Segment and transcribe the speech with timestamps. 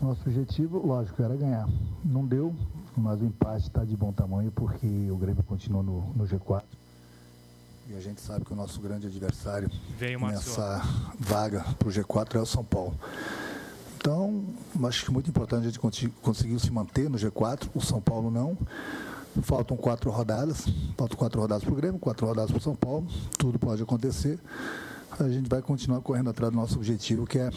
[0.00, 1.68] Nosso objetivo, lógico, era ganhar.
[2.02, 2.54] Não deu,
[2.96, 6.62] mas o empate está de bom tamanho porque o Grêmio continua no, no G4.
[7.86, 9.70] E a gente sabe que o nosso grande adversário
[10.30, 10.80] nessa
[11.18, 12.94] vaga para o G4 é o São Paulo.
[13.96, 14.42] Então,
[14.84, 18.30] acho que é muito importante a gente conseguir se manter no G4, o São Paulo
[18.30, 18.56] não.
[19.42, 23.06] Faltam quatro rodadas, faltam quatro rodadas para o Grêmio, quatro rodadas para o São Paulo,
[23.36, 24.38] tudo pode acontecer.
[25.18, 27.50] A gente vai continuar correndo atrás do nosso objetivo, que é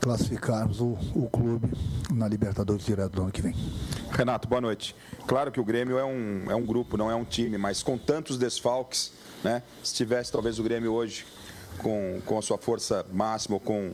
[0.00, 1.70] classificarmos o, o clube
[2.10, 3.54] na Libertadores direto do ano que vem.
[4.10, 4.94] Renato, boa noite.
[5.26, 7.98] Claro que o Grêmio é um, é um grupo, não é um time, mas com
[7.98, 9.12] tantos desfalques,
[9.44, 9.62] né?
[9.82, 11.26] Se tivesse talvez o Grêmio hoje
[11.78, 13.92] com, com a sua força máxima, ou com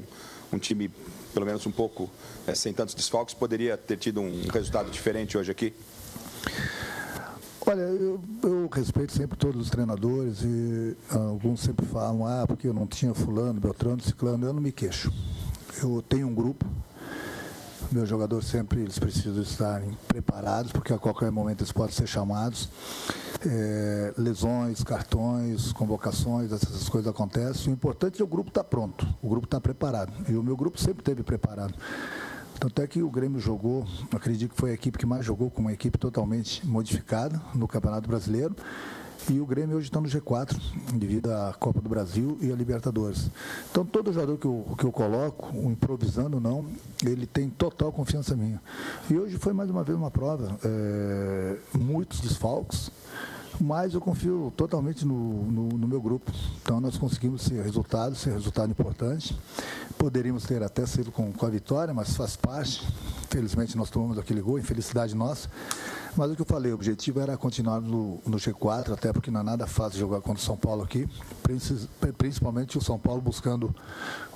[0.52, 0.90] um time
[1.34, 2.10] pelo menos um pouco
[2.46, 5.74] é, sem tantos desfalques, poderia ter tido um resultado diferente hoje aqui?
[7.68, 12.68] Olha, eu, eu, respeito sempre todos os treinadores e ah, alguns sempre falam, ah, porque
[12.68, 15.12] eu não tinha fulano, Beltrano, Ciclano, eu não me queixo.
[15.82, 16.64] Eu tenho um grupo,
[17.90, 22.68] meus jogadores sempre eles precisam estarem preparados, porque a qualquer momento eles podem ser chamados.
[23.44, 27.72] É, lesões, cartões, convocações, essas coisas acontecem.
[27.72, 30.12] O importante é o grupo estar tá pronto, o grupo está preparado.
[30.28, 31.74] E o meu grupo sempre esteve preparado.
[32.58, 35.60] Tanto é que o Grêmio jogou, acredito que foi a equipe que mais jogou com
[35.60, 38.56] uma equipe totalmente modificada no Campeonato Brasileiro.
[39.28, 40.56] E o Grêmio hoje está no G4,
[40.94, 43.28] devido à Copa do Brasil e à Libertadores.
[43.70, 46.64] Então, todo jogador que eu, que eu coloco, improvisando ou não,
[47.04, 48.62] ele tem total confiança minha.
[49.10, 50.56] E hoje foi mais uma vez uma prova.
[50.64, 52.90] É, muitos desfalques,
[53.60, 56.30] mas eu confio totalmente no, no, no, meu grupo.
[56.62, 59.38] Então nós conseguimos ser resultado, ser resultado importante.
[59.98, 62.86] Poderíamos ter até sido com, com a vitória, mas faz parte.
[63.30, 65.48] Felizmente nós tomamos aquele gol, infelicidade nossa.
[66.16, 69.40] Mas o que eu falei, o objetivo era continuar no, no G4, até porque não
[69.40, 71.06] é nada fácil jogar contra o São Paulo aqui,
[72.16, 73.74] principalmente o São Paulo buscando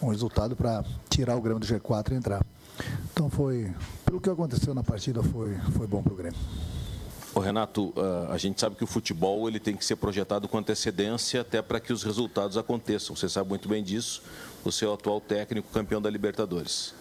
[0.03, 2.45] um resultado para tirar o Grêmio do G4 e entrar.
[3.13, 3.73] Então foi,
[4.05, 6.39] pelo que aconteceu na partida, foi, foi bom para o Grêmio.
[7.33, 10.59] Ô Renato, ah, a gente sabe que o futebol ele tem que ser projetado com
[10.59, 13.15] antecedência até para que os resultados aconteçam.
[13.15, 14.23] Você sabe muito bem disso.
[14.65, 16.93] Você é o atual técnico campeão da Libertadores.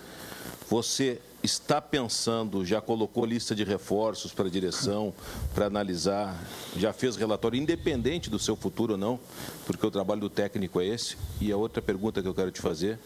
[0.69, 5.12] Você está pensando, já colocou lista de reforços para a direção,
[5.56, 6.39] para analisar,
[6.75, 9.19] já fez relatório, independente do seu futuro ou não,
[9.66, 11.18] porque o trabalho do técnico é esse.
[11.41, 13.00] E a outra pergunta que eu quero te fazer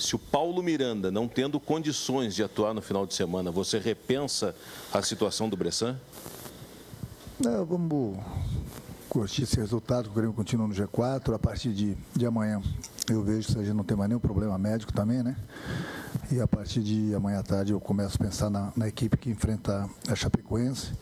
[0.00, 4.54] se o Paulo Miranda não tendo condições de atuar no final de semana, você repensa
[4.92, 5.98] a situação do Bressan?
[7.42, 8.18] Vamos
[9.08, 11.34] curtir esse resultado, o Grêmio continua no G4.
[11.34, 12.60] A partir de, de amanhã
[13.08, 15.34] eu vejo se a gente não tem mais nenhum problema médico também, né?
[16.30, 19.30] E a partir de amanhã à tarde eu começo a pensar na, na equipe que
[19.30, 20.92] enfrenta a Chapecoense.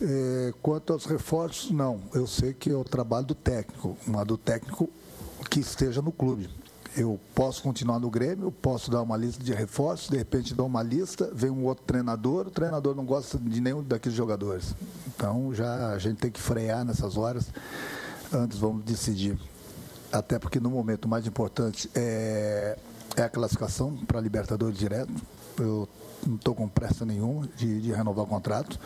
[0.00, 2.00] É, quanto aos reforços, não.
[2.14, 4.88] Eu sei que é o trabalho do técnico, mas do técnico
[5.50, 6.48] que esteja no clube
[6.96, 10.82] eu posso continuar no Grêmio, posso dar uma lista de reforços, de repente dou uma
[10.82, 14.74] lista, vem um outro treinador, o treinador não gosta de nenhum daqueles jogadores.
[15.06, 17.48] Então já a gente tem que frear nessas horas,
[18.32, 19.38] antes vamos decidir.
[20.12, 22.76] Até porque no momento mais importante é,
[23.16, 25.12] é a classificação para a Libertadores direto.
[25.58, 25.88] Eu
[26.26, 28.78] não estou com pressa nenhuma de, de, renovar o contrato.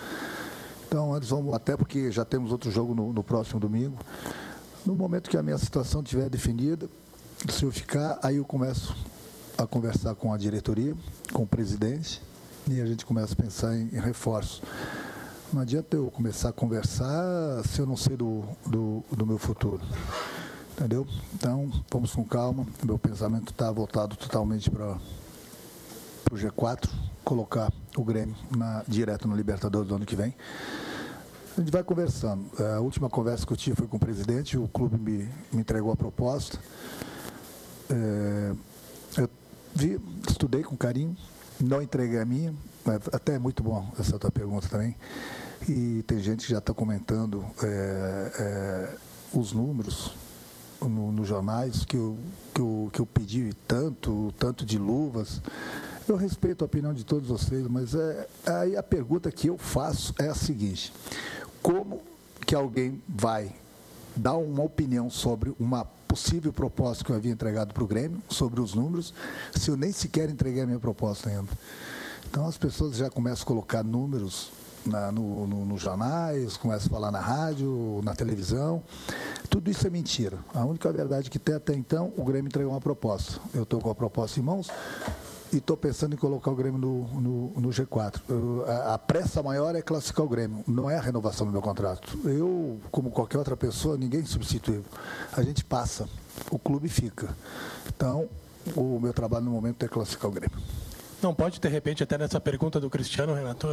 [0.87, 3.99] Então antes vamos, até porque já temos outro jogo no, no próximo domingo.
[4.85, 6.89] No momento que a minha situação estiver definida,
[7.53, 8.95] se eu ficar, aí eu começo
[9.59, 10.95] a conversar com a diretoria,
[11.33, 12.23] com o presidente,
[12.69, 14.63] e a gente começa a pensar em, em reforço.
[15.53, 19.81] Não adianta eu começar a conversar se eu não sei do, do, do meu futuro.
[20.73, 21.07] Entendeu?
[21.35, 22.67] Então, vamos com calma.
[22.85, 24.99] Meu pensamento está voltado totalmente para
[26.31, 26.91] o G4,
[27.25, 30.35] colocar o Grêmio na, direto no Libertadores do ano que vem.
[31.57, 32.45] A gente vai conversando.
[32.77, 35.91] A última conversa que eu tive foi com o presidente, o clube me, me entregou
[35.91, 36.59] a proposta.
[37.91, 38.53] É,
[39.19, 39.31] eu
[39.75, 41.17] vi, estudei com carinho,
[41.61, 42.55] não entreguei a minha,
[43.13, 44.95] até é muito bom essa tua pergunta também.
[45.69, 48.97] E tem gente que já está comentando é, é,
[49.33, 50.15] os números
[50.81, 52.19] nos no jornais que eu,
[52.55, 55.41] que, eu, que eu pedi tanto, tanto de luvas.
[56.07, 60.15] Eu respeito a opinião de todos vocês, mas é, aí a pergunta que eu faço
[60.19, 60.93] é a seguinte:
[61.63, 62.01] como
[62.45, 63.53] que alguém vai
[64.15, 68.61] dar uma opinião sobre uma possível proposta que eu havia entregado para o Grêmio, sobre
[68.61, 69.13] os números,
[69.55, 71.49] se eu nem sequer entreguei a minha proposta ainda.
[72.29, 74.51] Então as pessoas já começam a colocar números
[74.87, 78.83] na, no, no, nos jornais, começam a falar na rádio, na televisão.
[79.51, 80.39] Tudo isso é mentira.
[80.55, 83.41] A única verdade que tem até então, o Grêmio entregou uma proposta.
[83.55, 84.69] Eu estou com a proposta em mãos,
[85.53, 88.21] e estou pensando em colocar o Grêmio no, no, no G4.
[88.29, 91.63] Eu, a, a, pressa maior é classificar o Grêmio, não é a renovação do meu
[91.63, 92.19] contrato.
[92.25, 94.83] Eu, como qualquer outra pessoa, ninguém substitui.
[95.33, 96.09] A gente passa,
[96.51, 97.35] o clube fica.
[97.89, 98.29] Então,
[98.75, 100.59] o meu trabalho no momento é classificar o Grêmio.
[101.23, 103.67] Não pode, de repente, até nessa pergunta do Cristiano, Renato,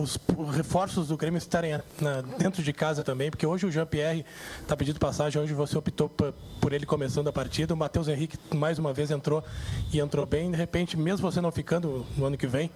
[0.00, 0.18] os
[0.54, 1.72] reforços do Grêmio estarem
[2.38, 4.24] dentro de casa também, porque hoje o Jean-Pierre
[4.60, 8.78] está pedindo passagem, hoje você optou por ele começando a partida, o Matheus Henrique mais
[8.78, 9.42] uma vez entrou
[9.92, 12.70] e entrou bem, de repente, mesmo você não ficando no ano que vem,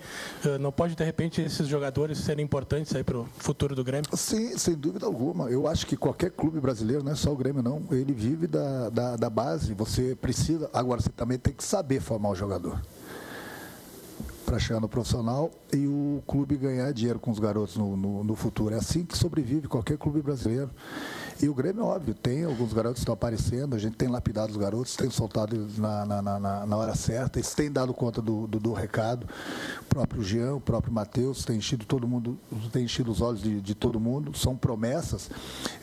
[0.60, 4.10] não pode, de repente, esses jogadores serem importantes para o futuro do Grêmio?
[4.16, 5.48] Sim, sem dúvida alguma.
[5.48, 8.90] Eu acho que qualquer clube brasileiro, não é só o Grêmio não, ele vive da,
[8.90, 12.80] da, da base, você precisa, agora você também tem que saber formar o jogador
[14.46, 18.36] para chegar no profissional e o clube ganhar dinheiro com os garotos no, no, no,
[18.36, 18.74] futuro.
[18.74, 20.70] É assim que sobrevive qualquer clube brasileiro.
[21.42, 24.56] E o Grêmio, óbvio, tem alguns garotos que estão aparecendo, a gente tem lapidado os
[24.56, 28.46] garotos, tem soltado eles na, na, na, na hora certa, eles têm dado conta do,
[28.46, 29.26] do, do, recado.
[29.82, 32.38] O próprio Jean, o próprio Matheus, tem enchido todo mundo,
[32.72, 35.28] tem enchido os olhos de, de todo mundo, são promessas.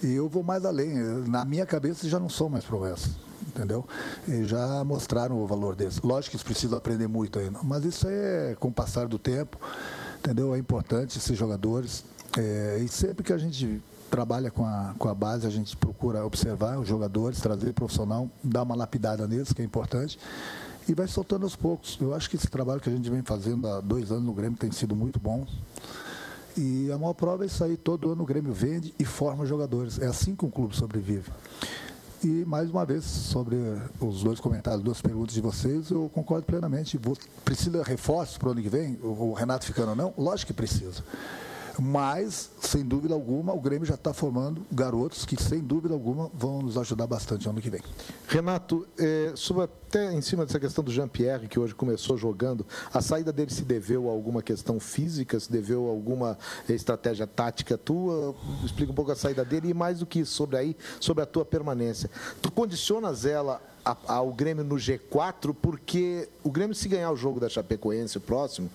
[0.01, 0.94] E eu vou mais além.
[1.27, 3.12] Na minha cabeça já não são mais promessas
[3.48, 3.86] entendeu?
[4.28, 6.00] E já mostraram o valor deles.
[6.01, 9.57] Lógico que eles precisam aprender muito ainda, mas isso é com o passar do tempo,
[10.19, 10.54] entendeu?
[10.56, 12.04] É importante esses jogadores.
[12.38, 16.24] É, e sempre que a gente trabalha com a, com a base, a gente procura
[16.24, 20.19] observar os jogadores, trazer profissional, dar uma lapidada neles, que é importante,
[20.88, 21.98] e vai soltando aos poucos.
[22.00, 24.57] Eu acho que esse trabalho que a gente vem fazendo há dois anos no Grêmio
[24.57, 25.48] tem sido muito bom.
[26.56, 29.98] E a maior prova é isso aí, todo ano o Grêmio vende e forma jogadores.
[29.98, 31.31] É assim que um clube sobrevive.
[32.23, 33.57] E, mais uma vez, sobre
[33.99, 36.97] os dois comentários, duas perguntas de vocês, eu concordo plenamente.
[37.43, 38.97] Precisa reforços para o ano que vem?
[39.03, 40.13] O Renato ficando ou não?
[40.17, 41.03] Lógico que precisa.
[41.79, 46.61] Mas, sem dúvida alguma, o Grêmio já está formando garotos que, sem dúvida alguma, vão
[46.61, 47.81] nos ajudar bastante no ano que vem.
[48.27, 53.01] Renato, é, sobre até em cima dessa questão do Jean-Pierre, que hoje começou jogando, a
[53.01, 56.37] saída dele se deveu a alguma questão física, se deveu a alguma
[56.69, 58.35] estratégia tática tua?
[58.63, 61.25] Explica um pouco a saída dele e, mais do que isso, sobre, aí, sobre a
[61.25, 62.09] tua permanência.
[62.41, 63.61] Tu condicionas ela
[64.07, 68.69] ao Grêmio no G4, porque o Grêmio, se ganhar o jogo da Chapecoense o próximo,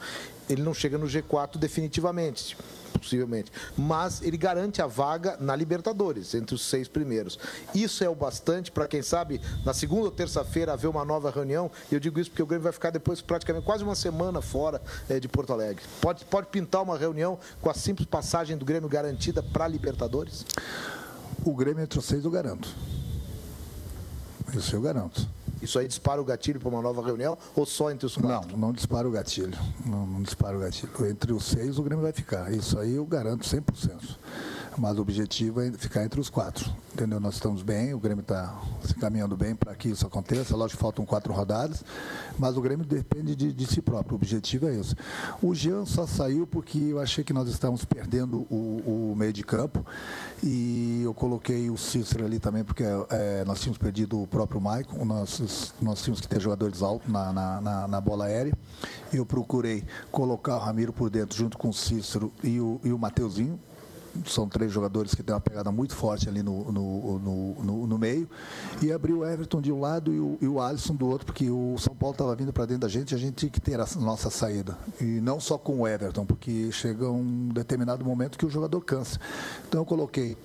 [0.49, 2.57] ele não chega no G4 definitivamente
[2.99, 3.51] possivelmente.
[3.77, 7.39] Mas ele garante a vaga na Libertadores, entre os seis primeiros.
[7.75, 11.71] Isso é o bastante para, quem sabe, na segunda ou terça-feira haver uma nova reunião.
[11.91, 14.83] E eu digo isso porque o Grêmio vai ficar depois praticamente quase uma semana fora
[15.09, 15.83] é, de Porto Alegre.
[16.01, 20.45] Pode, pode pintar uma reunião com a simples passagem do Grêmio garantida para a Libertadores?
[21.45, 22.69] O Grêmio entre os seis eu garanto.
[24.55, 25.29] Isso eu garanto.
[25.63, 28.53] Isso aí dispara o gatilho para uma nova reunião ou só entre os quatro?
[28.53, 29.59] Não, não dispara o gatilho.
[29.85, 30.91] Não, não dispara o gatilho.
[31.09, 32.53] Entre os seis o Grêmio vai ficar.
[32.53, 34.17] Isso aí eu garanto 100%
[34.79, 36.71] mas o objetivo é ficar entre os quatro.
[36.93, 37.21] Entendeu?
[37.21, 40.57] Nós estamos bem, o Grêmio está se caminhando bem para que isso aconteça.
[40.57, 41.85] Lógico que faltam quatro rodadas,
[42.39, 44.15] mas o Grêmio depende de, de, si próprio.
[44.15, 44.95] O objetivo é esse.
[45.43, 49.43] O Jean só saiu porque eu achei que nós estávamos perdendo o, o meio de
[49.43, 49.85] campo
[50.43, 55.05] e eu coloquei o Cícero ali também porque é, nós tínhamos perdido o próprio Maicon,
[55.05, 58.53] nós, nós tínhamos que ter jogadores altos na, na, na, na bola aérea.
[59.13, 62.99] Eu procurei colocar o Ramiro por dentro junto com o Cícero e o, e o
[62.99, 63.59] Mateuzinho
[64.27, 68.29] são três jogadores que têm uma pegada muito forte ali no, no, no, no meio.
[68.83, 71.51] E abriu o Everton de um lado e o, e o Alisson do outro, porque
[71.51, 73.81] o São Paulo estava vindo para dentro da gente e a gente tinha que ter
[73.81, 74.77] a nossa saída.
[75.01, 79.19] E não só com o Everton, porque chega um determinado momento que o jogador cansa.
[79.67, 80.37] Então eu coloquei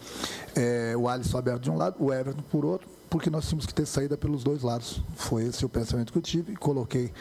[0.55, 3.73] é, o Alisson aberto de um lado, o Everton por outro, porque nós tínhamos que
[3.73, 5.01] ter saída pelos dois lados.
[5.15, 6.55] Foi esse o pensamento que eu tive.
[6.55, 7.11] Coloquei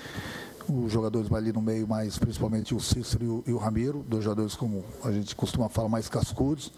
[0.69, 4.25] os jogadores ali no meio, mais principalmente o Cícero e o, e o Ramiro, dois
[4.25, 6.73] jogadores como a gente costuma falar, mais cascudos,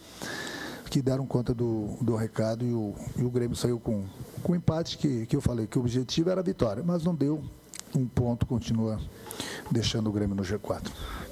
[0.90, 4.04] que deram conta do, do recado e o, e o Grêmio saiu com,
[4.42, 7.14] com o empate que, que eu falei, que o objetivo era a vitória, mas não
[7.14, 7.42] deu.
[7.94, 9.00] Um ponto continua
[9.70, 10.90] deixando o Grêmio no G4.